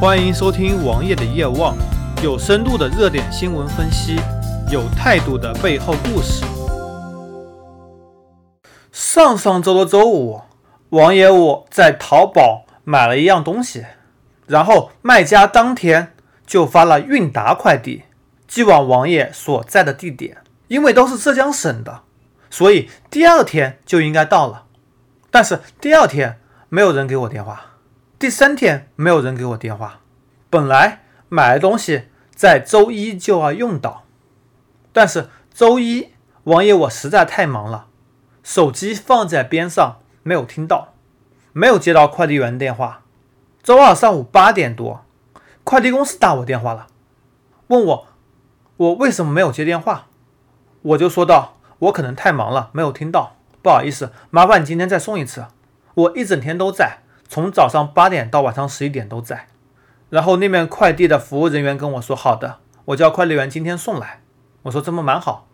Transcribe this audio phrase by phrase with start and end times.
[0.00, 1.76] 欢迎收听王爷的夜望，
[2.22, 4.18] 有深度的热点新闻分析，
[4.70, 6.42] 有态度的背后故事。
[8.90, 10.40] 上上周的周五，
[10.88, 13.84] 王爷我在淘宝买了一样东西，
[14.46, 16.14] 然后卖家当天
[16.46, 18.04] 就发了韵达快递
[18.48, 20.38] 寄往王爷所在的地点。
[20.68, 22.00] 因为都是浙江省的，
[22.48, 24.64] 所以第二天就应该到了。
[25.30, 26.40] 但是第二天
[26.70, 27.69] 没有人给我电话，
[28.20, 30.00] 第三天没有人给我电话。
[30.50, 34.04] 本来买的东西在周一就要用到，
[34.92, 36.10] 但是周一
[36.44, 37.86] 王爷我实在太忙了，
[38.42, 40.92] 手机放在边上没有听到，
[41.54, 43.04] 没有接到快递员电话。
[43.62, 45.06] 周二上午八点多，
[45.64, 46.88] 快递公司打我电话了，
[47.68, 48.06] 问我
[48.76, 50.08] 我为什么没有接电话。
[50.82, 51.56] 我就说道
[51.88, 55.46] ：“我可能太忙了，没有听到，不好意思，麻烦你今天再送一次。
[55.94, 56.98] 我一整天都在，
[57.30, 59.46] 从早上八点到晚上十一点都在。”
[60.10, 64.22] 然后那边快递的服务人员跟我说：“好的，我叫快递员今天送来。”
[64.62, 65.46] 我说：“这么蛮好。”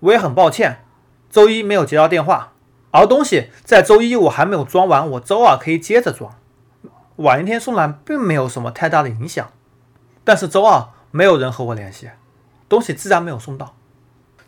[0.00, 0.84] 我也很抱歉，
[1.28, 2.52] 周一没有接到电话，
[2.92, 6.32] 而东西在周一我还没有装完，我周二可以接着装，
[7.16, 9.50] 晚一天送来并没有什么太大的影响。
[10.24, 12.08] 但是周二没有人和我联系，
[12.68, 13.74] 东西自然没有送到。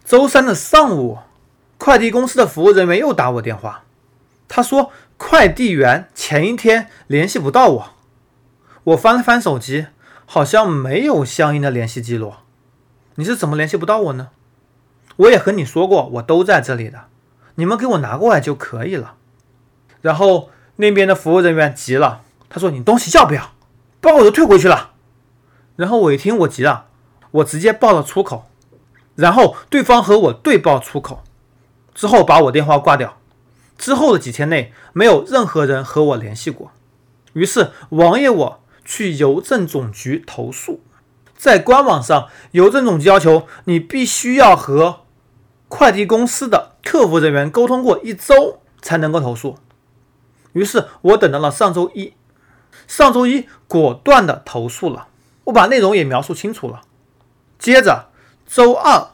[0.05, 1.19] 周三的上午，
[1.77, 3.85] 快递公司的服务人员又打我电话，
[4.53, 7.91] 他说快递员前一天联系不到我。
[8.83, 9.87] 我翻了翻手机，
[10.27, 12.35] 好像没有相应的联系记录。
[13.15, 14.31] 你是怎么联系不到我呢？
[15.15, 17.05] 我也和你说过，我都在这里的，
[17.55, 19.15] 你们给我拿过来就可以了。
[20.01, 23.53] 然后那边的服务人员急了，他说你东西要不要？
[24.01, 24.95] 不然我就退回去了。
[25.77, 26.87] 然后我一听我急了，
[27.31, 28.51] 我直接报了出口。
[29.15, 31.23] 然后对方和我对报出口，
[31.95, 33.20] 之后把我电话挂掉。
[33.81, 36.71] 之后的几天内，没有任何人和我联系过。
[37.33, 40.81] 于是王爷我去邮政总局投诉，
[41.37, 45.01] 在官网上，邮政总局要求你必须要和
[45.69, 49.57] 快递公司的客服人员沟通过一周才能够投诉。
[50.53, 52.13] 于是我等到了上周一，
[52.87, 55.09] 上周一果断的投诉了，
[55.45, 56.83] 我把内容也描述清楚了。
[57.59, 58.11] 接着。
[58.53, 59.11] 周二，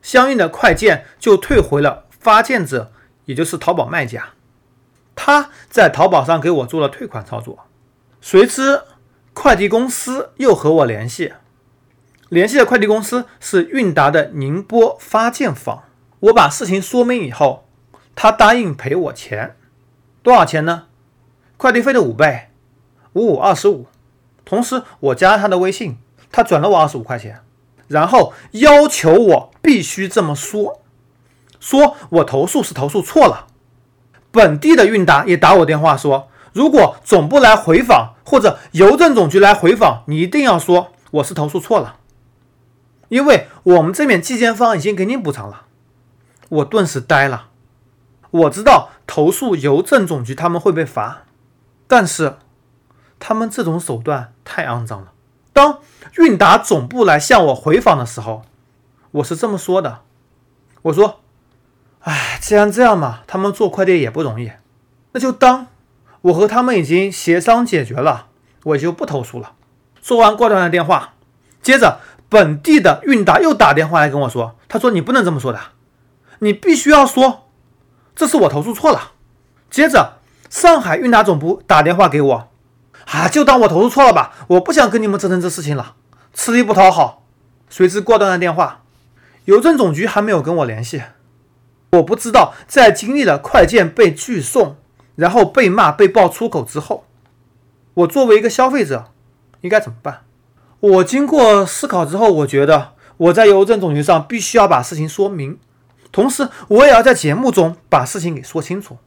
[0.00, 2.90] 相应的快件就退回了发件者，
[3.26, 4.30] 也就是淘宝卖家。
[5.16, 7.66] 他在淘宝上给我做了退款操作。
[8.20, 8.82] 随之，
[9.32, 11.34] 快递公司又和我联系，
[12.28, 15.84] 联系的快递公司是韵达的宁波发件方。
[16.20, 17.68] 我把事情说明以后，
[18.14, 19.56] 他答应赔我钱，
[20.22, 20.86] 多少钱呢？
[21.56, 22.48] 快递费的五倍，
[23.12, 23.86] 五五二十五。
[24.44, 25.98] 同时，我加了他的微信，
[26.32, 27.42] 他转了我二十五块钱。
[27.86, 30.80] 然后要求我必须这么说，
[31.64, 33.46] 说我投诉是投诉错了。
[34.30, 41.96] 本地的韵达也打我电话说，如果总部来回访或者邮政总局来回访，你一定要说我是投诉错了，
[43.08, 45.62] 因为我们这边寄件方已经给你补偿了。
[46.50, 47.48] 我顿时呆了。
[48.30, 51.22] 我知道投诉邮政总局他们会被罚，
[51.88, 52.36] 但是
[53.18, 55.12] 他们这种手段太肮脏了。
[55.54, 55.78] 当
[56.18, 58.42] 韵达总部来向我回访的时候，
[59.12, 60.00] 我是这么说的
[60.82, 61.20] ：“我说，
[62.04, 64.52] 哎，既然这样嘛，他们做快递也不容易，
[65.12, 65.66] 那就当
[66.22, 68.26] 我和他们已经协商解决了，
[68.64, 69.52] 我就不投诉了。”
[70.02, 71.14] 说完挂断了电话。
[71.62, 75.58] 接着，本地的韵达又打电话来跟我说：“他说你不能这么说的，
[76.40, 77.48] 你必须要说
[78.14, 79.12] 这是我投诉错了。”
[79.70, 80.18] 接着，
[80.50, 82.48] 上海韵达总部打电话给我。
[83.06, 85.94] 啊，就当我投诉错了吧，我不想跟你们折腾这事情了，
[86.34, 87.22] 吃力不讨好。
[87.70, 88.82] 随之挂断了电话，
[89.46, 91.02] 邮政总局还没有跟我联系。
[91.96, 94.76] 我不知道在经历了快件被拒送，
[95.16, 97.04] 然后被骂、被爆粗口之后，
[97.94, 99.12] 我作为一个消费者
[99.60, 100.22] 应该怎么办？
[100.80, 105.58] 我经过思考之后，我觉得我在邮政总局上必须要把事情说明，
[106.12, 108.98] 同时我也要在节目中把事情给说清楚。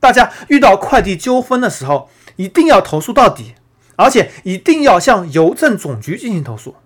[0.00, 3.54] 大家遇到快递纠纷的时候，一定要投诉到底，
[3.96, 6.76] 而且一定要向邮政总局进行投诉。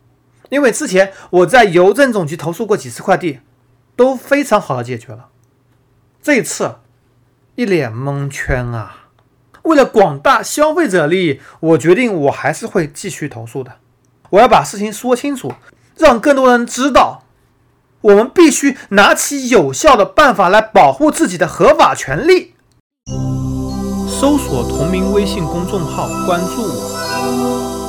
[0.50, 3.40] 因为之前我在邮政总局投诉过几次快递，
[3.96, 5.28] 都非常好的解决了。
[6.22, 6.76] 这次
[7.54, 9.08] 一脸蒙圈啊！
[9.62, 13.72] 为了广大消费者利益，我决定我还是会继续投诉的。
[14.30, 15.52] 我要把事情说清楚，
[15.96, 17.22] 让更多人知道，
[18.00, 22.54] 我们必须拿起有效的办法来保护自己的合法权利。
[24.08, 27.81] 搜索同名微信公众号，关注我。